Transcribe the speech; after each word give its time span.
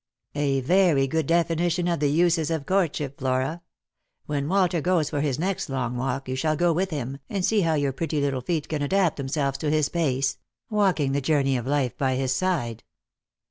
"A 0.33 0.61
very 0.61 1.05
good 1.05 1.27
definition 1.27 1.87
of 1.87 1.99
the 1.99 2.07
uses 2.09 2.49
of 2.49 2.65
courtship, 2.65 3.19
Flora. 3.19 3.61
"When 4.25 4.49
Walter 4.49 4.81
goes 4.81 5.11
for 5.11 5.21
his 5.21 5.37
next 5.37 5.69
long 5.69 5.95
walk, 5.95 6.27
you 6.27 6.35
shall 6.35 6.55
go 6.55 6.73
with 6.73 6.89
him. 6.89 7.19
and 7.29 7.45
see 7.45 7.61
how 7.61 7.75
your 7.75 7.93
pretty 7.93 8.19
little 8.19 8.41
feet 8.41 8.67
can 8.67 8.81
adapt 8.81 9.17
themselves 9.17 9.59
to 9.59 9.69
his 9.69 9.89
pace— 9.89 10.39
walking 10.71 11.11
the 11.11 11.21
journey 11.21 11.55
of 11.55 11.67
life 11.67 11.95
by 11.99 12.15
his 12.15 12.33
side." 12.33 12.83